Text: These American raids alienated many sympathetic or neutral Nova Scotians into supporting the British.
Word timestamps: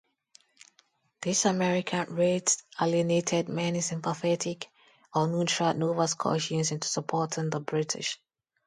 These 1.21 1.45
American 1.45 2.15
raids 2.15 2.63
alienated 2.81 3.47
many 3.49 3.81
sympathetic 3.81 4.67
or 5.13 5.27
neutral 5.27 5.75
Nova 5.75 6.07
Scotians 6.07 6.71
into 6.71 6.87
supporting 6.87 7.51
the 7.51 7.59
British. 7.59 8.19